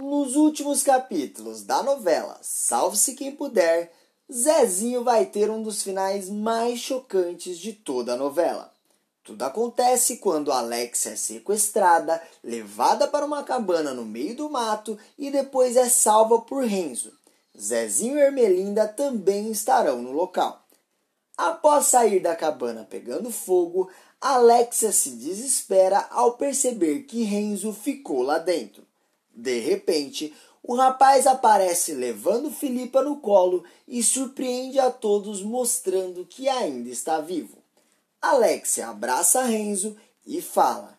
[0.00, 3.92] Nos últimos capítulos da novela Salve-se Quem Puder,
[4.32, 8.72] Zezinho vai ter um dos finais mais chocantes de toda a novela.
[9.24, 15.32] Tudo acontece quando Alexia é sequestrada, levada para uma cabana no meio do mato e
[15.32, 17.12] depois é salva por Renzo.
[17.60, 20.64] Zezinho e Ermelinda também estarão no local.
[21.36, 23.90] Após sair da cabana pegando fogo,
[24.20, 28.86] Alexia se desespera ao perceber que Renzo ficou lá dentro.
[29.40, 30.34] De repente,
[30.64, 37.20] o rapaz aparece levando Filipa no colo e surpreende a todos mostrando que ainda está
[37.20, 37.56] vivo.
[38.20, 40.98] Alexia abraça Renzo e fala: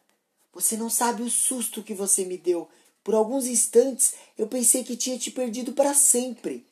[0.54, 2.70] Você não sabe o susto que você me deu.
[3.04, 6.66] Por alguns instantes eu pensei que tinha te perdido para sempre.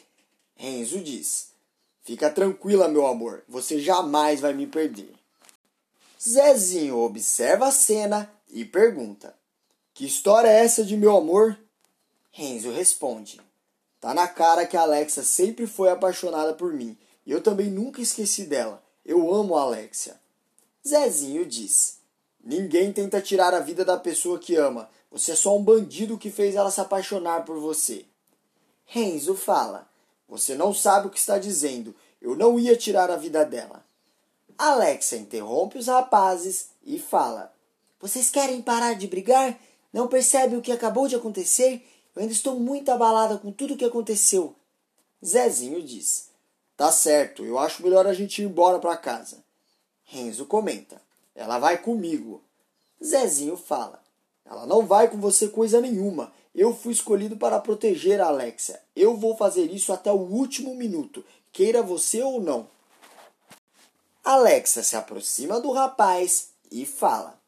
[0.56, 1.50] Renzo diz:
[2.02, 5.14] Fica tranquila, meu amor, você jamais vai me perder.
[6.18, 9.36] Zezinho observa a cena e pergunta:
[9.94, 11.60] Que história é essa de meu amor?
[12.38, 13.42] Renzo responde:
[14.00, 18.00] Tá na cara que a Alexia sempre foi apaixonada por mim e eu também nunca
[18.00, 18.80] esqueci dela.
[19.04, 20.22] Eu amo a Alexia.
[20.88, 21.98] Zezinho diz:
[22.44, 24.88] Ninguém tenta tirar a vida da pessoa que ama.
[25.10, 28.06] Você é só um bandido que fez ela se apaixonar por você.
[28.86, 29.90] Renzo fala:
[30.30, 31.96] Você não sabe o que está dizendo.
[32.22, 33.84] Eu não ia tirar a vida dela.
[34.56, 37.52] Alexia interrompe os rapazes e fala:
[38.00, 39.60] Vocês querem parar de brigar?
[39.92, 41.84] Não percebe o que acabou de acontecer?
[42.18, 44.56] Eu ainda estou muito abalada com tudo o que aconteceu.
[45.24, 46.30] Zezinho diz:
[46.76, 49.38] Tá certo, eu acho melhor a gente ir embora para casa.
[50.04, 51.00] Renzo comenta:
[51.36, 52.42] Ela vai comigo.
[53.06, 54.02] Zezinho fala:
[54.44, 56.34] Ela não vai com você coisa nenhuma.
[56.56, 58.82] Eu fui escolhido para proteger a Alexia.
[58.96, 62.68] Eu vou fazer isso até o último minuto, queira você ou não.
[64.24, 67.40] Alexa se aproxima do rapaz e fala: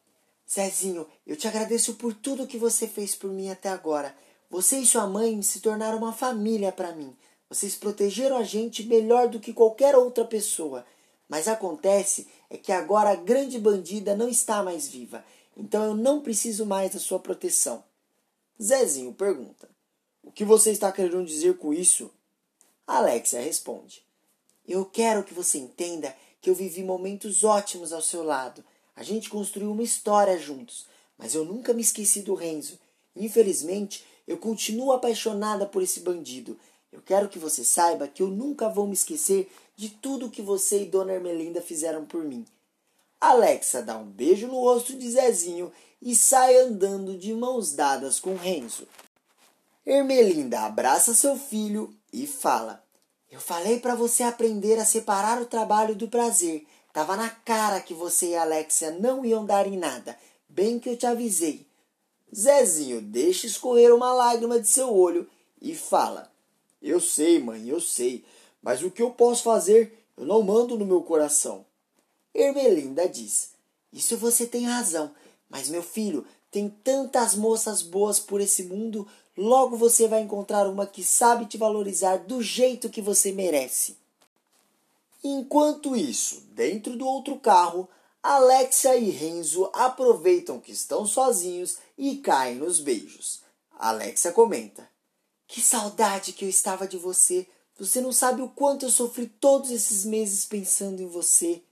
[0.48, 4.16] Zezinho, eu te agradeço por tudo que você fez por mim até agora.
[4.50, 7.16] Você e sua mãe se tornaram uma família para mim.
[7.48, 10.86] Vocês protegeram a gente melhor do que qualquer outra pessoa.
[11.28, 15.24] Mas acontece é que agora a grande bandida não está mais viva.
[15.56, 17.84] Então eu não preciso mais da sua proteção.
[18.62, 19.70] Zezinho pergunta:
[20.24, 22.10] O que você está querendo dizer com isso?
[22.88, 24.04] Alexia responde:
[24.68, 28.64] Eu quero que você entenda que eu vivi momentos ótimos ao seu lado.
[28.96, 32.80] A gente construiu uma história juntos, mas eu nunca me esqueci do Renzo.
[33.16, 36.56] Infelizmente, eu continuo apaixonada por esse bandido.
[36.92, 40.84] Eu quero que você saiba que eu nunca vou me esquecer de tudo que você
[40.84, 42.46] e Dona Ermelinda fizeram por mim.
[43.20, 48.36] Alexa dá um beijo no rosto de Zezinho e sai andando de mãos dadas com
[48.36, 48.88] Renzo.
[49.84, 52.84] Ermelinda abraça seu filho e fala:
[53.32, 56.68] Eu falei para você aprender a separar o trabalho do prazer.
[56.94, 60.16] Tava na cara que você e Alexia não iam dar em nada.
[60.48, 61.69] Bem que eu te avisei.
[62.36, 65.28] Zezinho deixa escorrer uma lágrima de seu olho
[65.62, 66.32] e fala:
[66.82, 68.24] Eu sei, mãe, eu sei,
[68.62, 70.06] mas o que eu posso fazer?
[70.18, 71.66] Eu não mando no meu coração.
[72.34, 73.52] Ermelinda diz:
[73.92, 75.12] Isso você tem razão,
[75.50, 79.08] mas meu filho, tem tantas moças boas por esse mundo,
[79.38, 83.98] logo você vai encontrar uma que sabe te valorizar do jeito que você merece.
[85.24, 87.90] Enquanto isso, dentro do outro carro,
[88.22, 93.42] Alexia e Renzo aproveitam que estão sozinhos e caem nos beijos.
[93.72, 94.90] Alexia comenta:
[95.48, 97.48] Que saudade que eu estava de você.
[97.78, 101.64] Você não sabe o quanto eu sofri todos esses meses pensando em você.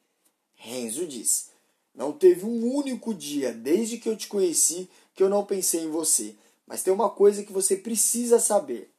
[0.56, 1.50] Renzo diz:
[1.94, 5.92] Não teve um único dia desde que eu te conheci que eu não pensei em
[5.92, 6.34] você.
[6.66, 8.90] Mas tem uma coisa que você precisa saber.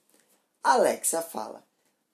[0.62, 1.64] Alexia fala: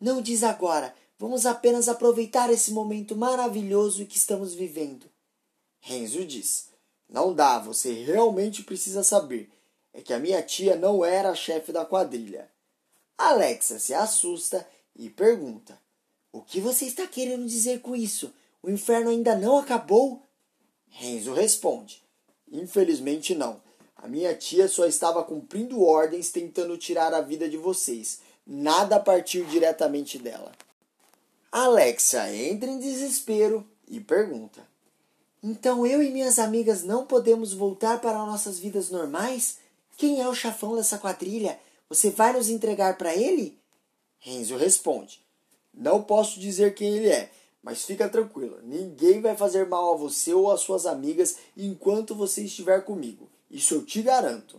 [0.00, 0.94] Não diz agora.
[1.18, 5.13] Vamos apenas aproveitar esse momento maravilhoso que estamos vivendo.
[5.86, 6.70] Renzo diz:
[7.06, 9.50] Não dá, você realmente precisa saber.
[9.92, 12.50] É que a minha tia não era a chefe da quadrilha.
[13.18, 15.78] Alexa se assusta e pergunta:
[16.32, 18.32] O que você está querendo dizer com isso?
[18.62, 20.22] O inferno ainda não acabou?
[20.88, 22.02] Renzo responde:
[22.50, 23.60] Infelizmente não.
[23.94, 28.20] A minha tia só estava cumprindo ordens tentando tirar a vida de vocês.
[28.46, 30.50] Nada partiu diretamente dela.
[31.52, 34.66] Alexa entra em desespero e pergunta:
[35.46, 39.58] então eu e minhas amigas não podemos voltar para nossas vidas normais?
[39.94, 41.60] Quem é o chafão dessa quadrilha?
[41.86, 43.58] Você vai nos entregar para ele?
[44.18, 45.20] Renzo responde:
[45.74, 47.30] Não posso dizer quem ele é,
[47.62, 52.44] mas fica tranquila, ninguém vai fazer mal a você ou às suas amigas enquanto você
[52.44, 53.28] estiver comigo.
[53.50, 54.58] Isso eu te garanto.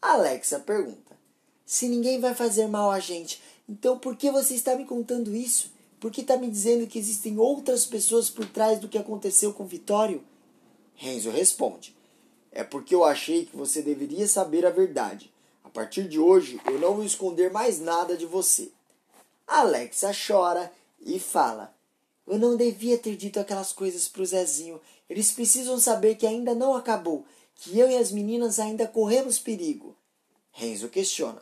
[0.00, 1.18] Alexa pergunta:
[1.66, 5.73] Se ninguém vai fazer mal a gente, então por que você está me contando isso?
[6.04, 10.22] Porque está me dizendo que existem outras pessoas por trás do que aconteceu com Vitório?
[10.94, 11.96] Renzo responde:
[12.52, 15.32] É porque eu achei que você deveria saber a verdade.
[15.64, 18.70] A partir de hoje, eu não vou esconder mais nada de você.
[19.46, 20.70] Alexa chora
[21.00, 21.74] e fala:
[22.26, 24.78] Eu não devia ter dito aquelas coisas pro Zezinho.
[25.08, 27.24] Eles precisam saber que ainda não acabou,
[27.54, 29.96] que eu e as meninas ainda corremos perigo.
[30.52, 31.40] Renzo questiona: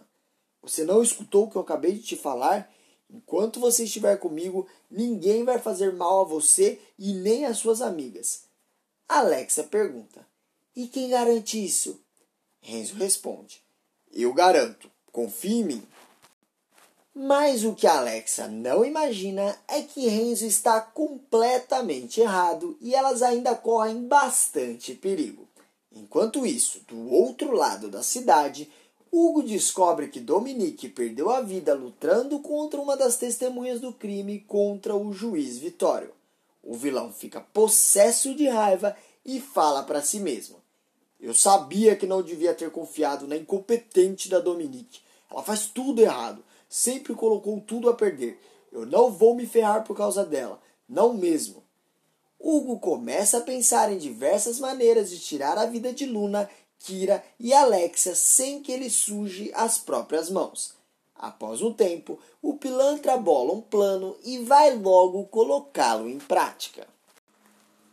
[0.63, 2.73] Você não escutou o que eu acabei de te falar?
[3.13, 8.45] Enquanto você estiver comigo, ninguém vai fazer mal a você e nem às suas amigas.
[9.09, 10.27] Alexa pergunta:
[10.75, 12.01] E quem garante isso?
[12.61, 13.61] Renzo responde:
[14.13, 14.91] Eu garanto.
[15.11, 15.87] Confie em mim.
[17.15, 23.55] Mas o que Alexa não imagina é que Renzo está completamente errado e elas ainda
[23.55, 25.47] correm bastante perigo.
[25.95, 28.71] Enquanto isso, do outro lado da cidade,
[29.15, 34.97] Hugo descobre que Dominique perdeu a vida lutando contra uma das testemunhas do crime contra
[34.97, 36.15] o juiz Vitório.
[36.63, 40.57] O vilão fica possesso de raiva e fala para si mesmo:
[41.21, 45.03] Eu sabia que não devia ter confiado na incompetente da Dominique.
[45.31, 48.41] Ela faz tudo errado, sempre colocou tudo a perder.
[48.73, 50.59] Eu não vou me ferrar por causa dela,
[50.89, 51.63] não mesmo.
[52.41, 56.49] Hugo começa a pensar em diversas maneiras de tirar a vida de Luna
[56.83, 60.75] Kira e Alexia sem que ele suje as próprias mãos.
[61.15, 66.87] Após um tempo, o pilantra bola um plano e vai logo colocá-lo em prática.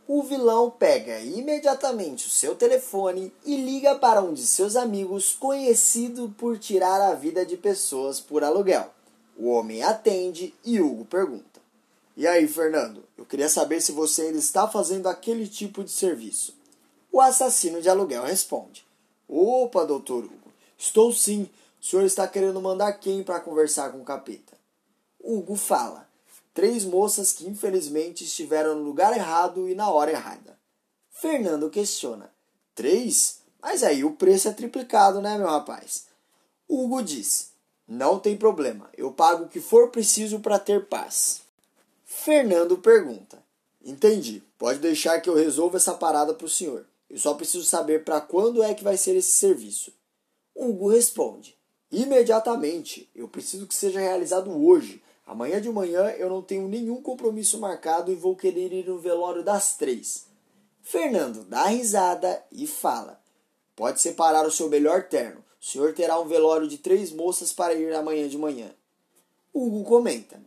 [0.07, 6.33] O vilão pega imediatamente o seu telefone e liga para um de seus amigos conhecido
[6.35, 8.89] por tirar a vida de pessoas por aluguel.
[9.37, 11.61] O homem atende e Hugo pergunta:
[12.17, 16.58] E aí, Fernando, eu queria saber se você ainda está fazendo aquele tipo de serviço.
[17.11, 18.85] O assassino de aluguel responde:
[19.27, 21.49] Opa, doutor Hugo, estou sim.
[21.81, 24.57] O senhor está querendo mandar quem para conversar com o capeta?
[25.19, 26.07] Hugo fala:
[26.53, 30.57] Três moças que infelizmente estiveram no lugar errado e na hora errada.
[31.09, 32.31] Fernando questiona:
[32.75, 33.39] Três?
[33.61, 36.05] Mas aí o preço é triplicado, né, meu rapaz?
[36.67, 37.51] Hugo diz:
[37.87, 41.41] Não tem problema, eu pago o que for preciso para ter paz.
[42.05, 43.41] Fernando pergunta:
[43.83, 46.85] Entendi, pode deixar que eu resolva essa parada para o senhor.
[47.09, 49.91] Eu só preciso saber para quando é que vai ser esse serviço.
[50.55, 51.57] Hugo responde:
[51.91, 53.09] Imediatamente.
[53.15, 55.01] Eu preciso que seja realizado hoje.
[55.25, 59.43] Amanhã de manhã eu não tenho nenhum compromisso marcado e vou querer ir no velório
[59.43, 60.25] das três.
[60.81, 63.19] Fernando dá risada e fala:
[63.75, 65.43] Pode separar o seu melhor terno.
[65.61, 68.71] O senhor terá um velório de três moças para ir amanhã de manhã.
[69.53, 70.41] Hugo comenta: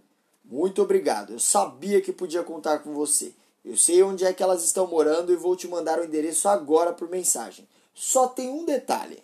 [0.44, 1.32] Muito obrigado.
[1.32, 3.32] Eu sabia que podia contar com você.
[3.64, 6.92] Eu sei onde é que elas estão morando e vou te mandar o endereço agora
[6.92, 7.68] por mensagem.
[7.94, 9.22] Só tem um detalhe.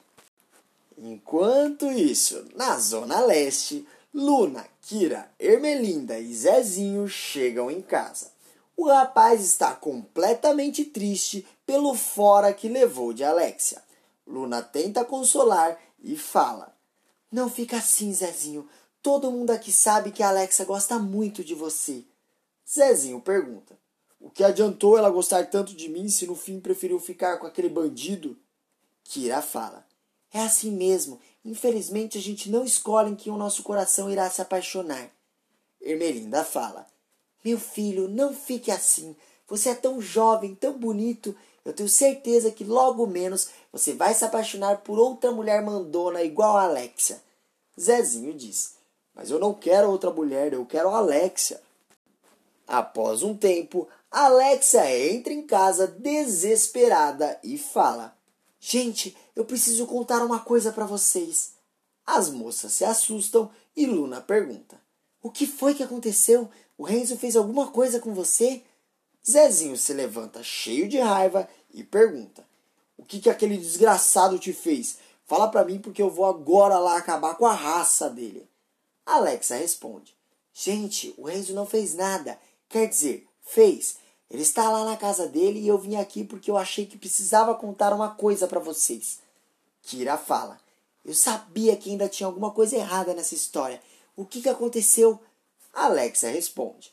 [0.96, 8.31] Enquanto isso, na Zona Leste, Luna, Kira, Ermelinda e Zezinho chegam em casa.
[8.76, 13.82] O rapaz está completamente triste pelo fora que levou de Alexia.
[14.26, 16.73] Luna tenta consolar e fala:
[17.31, 18.69] Não fica assim, Zezinho.
[19.02, 22.05] Todo mundo aqui sabe que a Alexia gosta muito de você.
[22.69, 23.76] Zezinho pergunta:
[24.20, 27.69] o que adiantou ela gostar tanto de mim se no fim preferiu ficar com aquele
[27.69, 28.37] bandido?
[29.05, 29.87] Kira fala.
[30.32, 31.20] É assim mesmo.
[31.44, 35.11] Infelizmente a gente não escolhe em quem o nosso coração irá se apaixonar.
[35.81, 36.87] Ermelinda fala.
[37.44, 39.17] Meu filho, não fique assim.
[39.47, 41.35] Você é tão jovem, tão bonito.
[41.65, 46.56] Eu tenho certeza que logo menos você vai se apaixonar por outra mulher mandona igual
[46.56, 47.23] a Alexia.
[47.81, 48.75] Zezinho diz.
[49.15, 51.60] Mas eu não quero outra mulher, eu quero a Alexia.
[52.67, 58.17] Após um tempo, Alexa entra em casa desesperada e fala:
[58.58, 61.53] Gente, eu preciso contar uma coisa para vocês.
[62.06, 64.81] As moças se assustam e Luna pergunta:
[65.22, 66.50] O que foi que aconteceu?
[66.79, 68.62] O Renzo fez alguma coisa com você?
[69.29, 72.46] Zezinho se levanta cheio de raiva e pergunta:
[72.96, 74.98] O que, que aquele desgraçado te fez?
[75.27, 78.48] Fala para mim porque eu vou agora lá acabar com a raça dele.
[79.05, 80.17] Alexa responde:
[80.55, 82.38] Gente, o Renzo não fez nada.
[82.70, 83.96] Quer dizer, fez.
[84.31, 87.55] Ele está lá na casa dele e eu vim aqui porque eu achei que precisava
[87.55, 89.20] contar uma coisa para vocês.
[89.82, 90.60] Kira fala:
[91.05, 93.81] Eu sabia que ainda tinha alguma coisa errada nessa história.
[94.14, 95.19] O que, que aconteceu?
[95.72, 96.93] Alexa responde: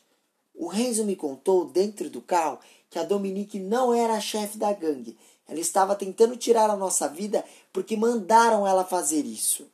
[0.54, 2.58] O Renzo me contou dentro do carro
[2.88, 5.16] que a Dominique não era a chefe da gangue.
[5.46, 9.66] Ela estava tentando tirar a nossa vida porque mandaram ela fazer isso.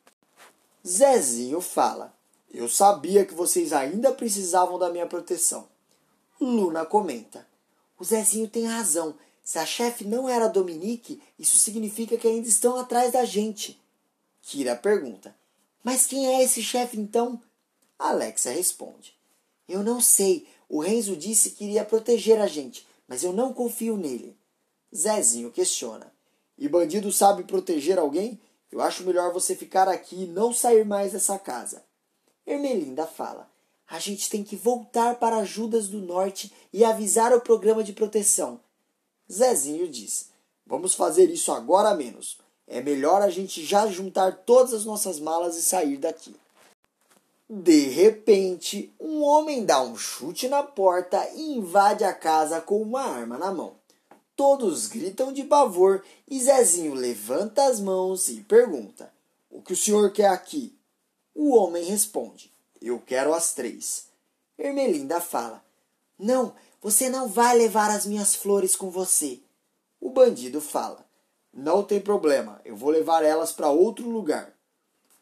[0.85, 2.13] Zezinho fala:
[2.53, 5.71] Eu sabia que vocês ainda precisavam da minha proteção.
[6.45, 7.47] Luna comenta:
[7.99, 9.15] O Zezinho tem razão.
[9.45, 13.81] Se a chefe não era a Dominique, isso significa que ainda estão atrás da gente.
[14.43, 15.35] Kira pergunta:
[15.83, 17.41] Mas quem é esse chefe então?
[17.99, 19.15] Alexa responde:
[19.69, 20.47] Eu não sei.
[20.69, 24.37] O Renzo disse que iria proteger a gente, mas eu não confio nele.
[24.95, 26.13] Zezinho questiona:
[26.59, 28.41] E bandido sabe proteger alguém?
[28.71, 31.85] Eu acho melhor você ficar aqui e não sair mais dessa casa.
[32.47, 33.52] Ermelinda fala:
[33.89, 38.61] A gente tem que voltar para Ajudas do Norte e avisar o programa de proteção.
[39.31, 40.31] Zezinho diz:
[40.67, 42.39] Vamos fazer isso agora menos.
[42.67, 46.35] É melhor a gente já juntar todas as nossas malas e sair daqui.
[47.49, 53.03] De repente, um homem dá um chute na porta e invade a casa com uma
[53.03, 53.75] arma na mão.
[54.35, 59.13] Todos gritam de pavor e Zezinho levanta as mãos e pergunta:
[59.51, 60.75] O que o senhor quer aqui?
[61.35, 62.52] O homem responde:
[62.83, 64.09] Eu quero as três.
[64.59, 65.65] Ermelinda fala:
[66.19, 69.41] Não, você não vai levar as minhas flores com você.
[70.01, 71.07] O bandido fala:
[71.55, 74.53] Não tem problema, eu vou levar elas para outro lugar.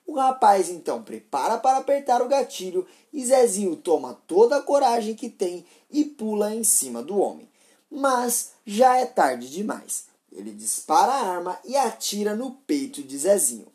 [0.07, 5.29] O rapaz então prepara para apertar o gatilho e Zezinho toma toda a coragem que
[5.29, 7.49] tem e pula em cima do homem.
[7.91, 10.07] Mas já é tarde demais.
[10.33, 13.71] Ele dispara a arma e atira no peito de Zezinho.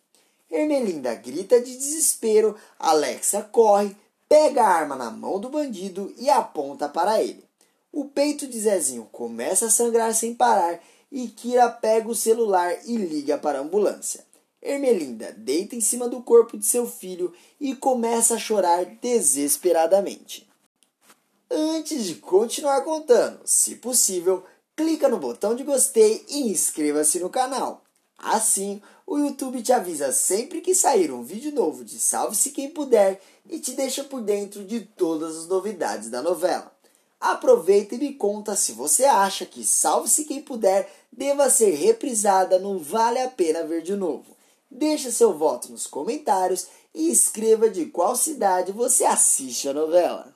[0.56, 3.94] Ermelinda grita de desespero, Alexa corre,
[4.30, 7.44] pega a arma na mão do bandido e aponta para ele.
[7.92, 10.82] O peito de Zezinho começa a sangrar sem parar
[11.12, 14.26] e Kira pega o celular e liga para a ambulância.
[14.62, 20.50] Ermelinda deita em cima do corpo de seu filho e começa a chorar desesperadamente.
[21.52, 24.44] Antes de continuar contando, se possível,
[24.74, 27.85] clica no botão de gostei e inscreva-se no canal.
[28.18, 33.22] Assim, o YouTube te avisa sempre que sair um vídeo novo de Salve-se Quem Puder
[33.50, 36.72] e te deixa por dentro de todas as novidades da novela.
[37.20, 42.80] Aproveita e me conta se você acha que Salve-se Quem Puder deva ser reprisada no
[42.80, 44.36] Vale a Pena Ver de Novo.
[44.70, 50.34] Deixe seu voto nos comentários e escreva de qual cidade você assiste a novela.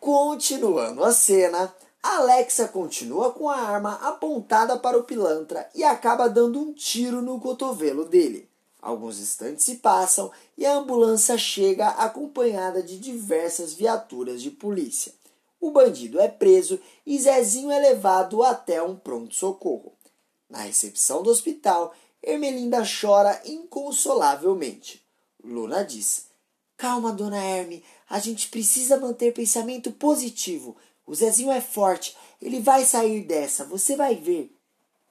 [0.00, 1.74] Continuando a cena,
[2.06, 7.40] Alexa continua com a arma apontada para o pilantra e acaba dando um tiro no
[7.40, 8.46] cotovelo dele.
[8.82, 15.14] Alguns instantes se passam e a ambulância chega acompanhada de diversas viaturas de polícia.
[15.58, 19.94] O bandido é preso e Zezinho é levado até um pronto-socorro.
[20.50, 25.02] Na recepção do hospital, Ermelinda chora inconsolavelmente.
[25.42, 26.26] Luna diz:
[26.76, 30.76] Calma, dona Herme, a gente precisa manter pensamento positivo.
[31.06, 34.54] O Zezinho é forte, ele vai sair dessa, você vai ver.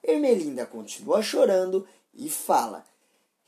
[0.02, 2.84] Ermelinda continua chorando e fala: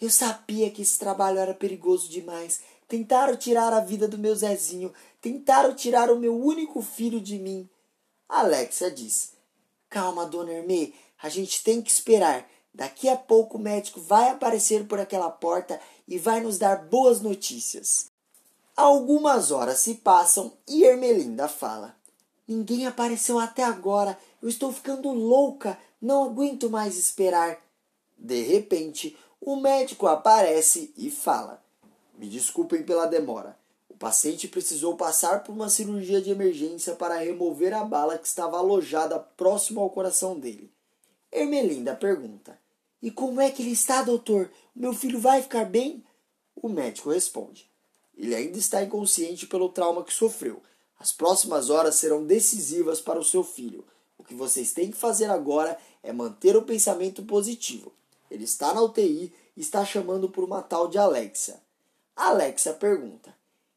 [0.01, 2.61] Eu sabia que esse trabalho era perigoso demais.
[2.89, 7.69] Tentaram tirar a vida do meu Zezinho, tentaram tirar o meu único filho de mim.
[8.29, 9.33] Alexia diz:
[9.89, 12.49] Calma, dona Hermê, a gente tem que esperar.
[12.73, 17.21] Daqui a pouco o médico vai aparecer por aquela porta e vai nos dar boas
[17.21, 18.11] notícias.
[18.77, 21.96] Algumas horas se passam e Ermelinda fala:
[22.47, 24.19] Ninguém apareceu até agora.
[24.43, 25.79] Eu estou ficando louca.
[26.01, 27.59] Não aguento mais esperar.
[28.17, 31.63] De repente, o médico aparece e fala:
[32.17, 33.59] Me desculpem pela demora.
[33.89, 38.59] O paciente precisou passar por uma cirurgia de emergência para remover a bala que estava
[38.59, 40.71] alojada próximo ao coração dele.
[41.33, 42.59] Ermelinda pergunta:
[43.03, 44.51] e como é que ele está, doutor?
[44.75, 46.05] Meu filho vai ficar bem?
[46.55, 47.71] O médico responde:
[48.17, 50.63] Ele ainda está inconsciente pelo trauma que sofreu.
[50.99, 53.85] As próximas horas serão decisivas para o seu filho.
[54.19, 57.93] O que vocês têm que fazer agora é manter o pensamento positivo.
[58.31, 61.61] Ele está na UTI e está chamando por uma tal de Alexia.
[62.15, 63.35] A Alexia pergunta: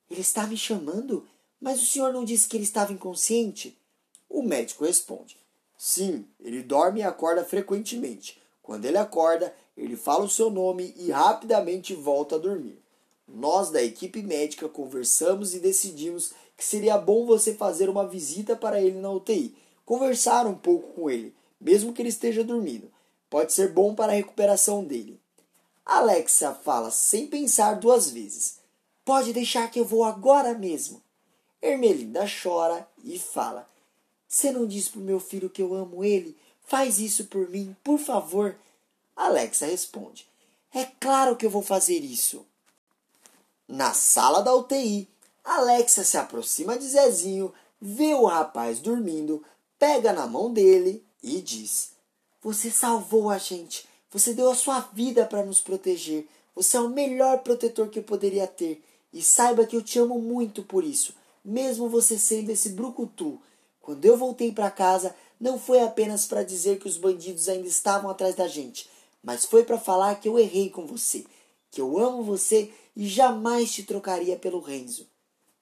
[0.10, 1.28] Ele está me chamando?
[1.60, 3.78] Mas o senhor não disse que ele estava inconsciente?
[4.30, 5.38] O médico responde:
[5.78, 8.42] Sim, ele dorme e acorda frequentemente.
[8.64, 12.80] Quando ele acorda, ele fala o seu nome e rapidamente volta a dormir.
[13.28, 18.82] Nós da equipe médica conversamos e decidimos que seria bom você fazer uma visita para
[18.82, 22.92] ele na UTI, conversar um pouco com ele, mesmo que ele esteja dormindo.
[23.30, 25.18] Pode ser bom para a recuperação dele.
[25.86, 28.60] Alexa fala sem pensar duas vezes.
[29.06, 31.02] Pode deixar que eu vou agora mesmo.
[31.62, 33.66] Ermelinda chora e fala:
[34.28, 36.38] Você não diz para o meu filho que eu amo ele?
[36.66, 38.54] Faz isso por mim, por favor.
[39.16, 40.28] Alexa responde:
[40.74, 42.46] É claro que eu vou fazer isso.
[43.66, 45.08] Na sala da UTI,
[45.44, 49.44] Alexa se aproxima de Zezinho, vê o rapaz dormindo,
[49.78, 51.92] pega na mão dele e diz:
[52.42, 53.88] Você salvou a gente.
[54.12, 56.28] Você deu a sua vida para nos proteger.
[56.56, 58.84] Você é o melhor protetor que eu poderia ter.
[59.14, 63.40] E saiba que eu te amo muito por isso, mesmo você sendo esse brucutu.
[63.82, 68.10] Quando eu voltei para casa, não foi apenas para dizer que os bandidos ainda estavam
[68.12, 68.88] atrás da gente,
[69.24, 71.26] mas foi para falar que eu errei com você,
[71.72, 75.08] que eu amo você e jamais te trocaria pelo Renzo.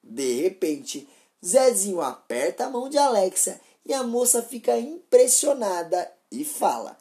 [0.09, 1.07] De repente,
[1.45, 6.97] Zezinho aperta a mão de Alexa e a moça fica impressionada e fala: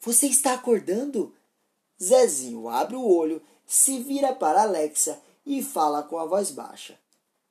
[0.00, 1.34] Você está acordando?
[2.02, 6.98] Zezinho abre o olho, se vira para Alexa e fala com a voz baixa: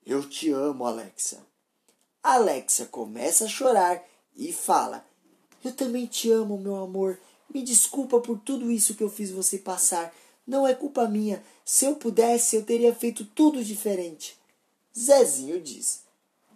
[0.05, 1.39] Eu te amo, Alexa.
[2.21, 4.03] Alexa começa a chorar
[4.35, 5.05] e fala:
[5.63, 7.19] Eu também te amo, meu amor.
[7.53, 10.13] Me desculpa por tudo isso que eu fiz você passar.
[10.45, 11.43] Não é culpa minha.
[11.63, 14.37] Se eu pudesse, eu teria feito tudo diferente.
[14.97, 16.03] Zezinho diz: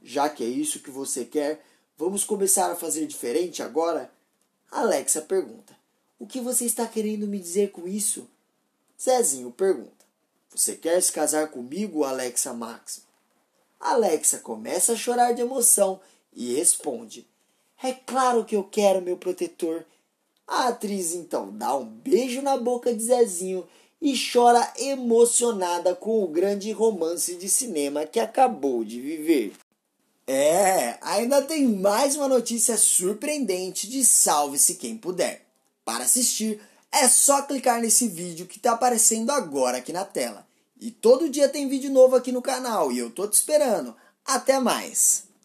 [0.02, 1.64] Já que é isso que você quer,
[1.98, 4.12] vamos começar a fazer diferente agora?
[4.72, 5.76] Alexa pergunta:
[6.18, 8.30] O que você está querendo me dizer com isso?
[9.02, 10.06] Zezinho pergunta:
[10.50, 13.02] Você quer se casar comigo, Alexa Max?
[13.80, 16.00] Alexa começa a chorar de emoção
[16.34, 17.28] e responde:
[17.84, 19.86] É claro que eu quero, meu protetor.
[20.48, 23.68] A atriz então dá um beijo na boca de Zezinho
[24.02, 29.54] e chora emocionada com o grande romance de cinema que acabou de viver.
[30.26, 35.42] É, ainda tem mais uma notícia surpreendente de Salve-se Quem Puder.
[35.84, 40.48] Para assistir, é só clicar nesse vídeo que está aparecendo agora aqui na tela.
[40.80, 43.96] E todo dia tem vídeo novo aqui no canal e eu tô te esperando.
[44.26, 45.29] Até mais!